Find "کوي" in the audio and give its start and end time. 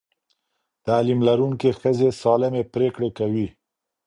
3.17-3.47